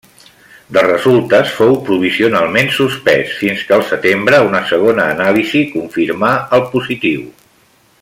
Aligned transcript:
De 0.75 0.81
resultes 0.85 1.51
fou 1.57 1.77
provisionalment 1.89 2.71
suspès, 2.77 3.37
fins 3.43 3.67
que 3.69 3.77
al 3.79 3.85
setembre 3.93 4.43
una 4.49 4.65
segona 4.73 5.09
anàlisi 5.17 5.65
confirmà 5.79 6.35
el 6.59 6.69
positiu. 6.77 7.27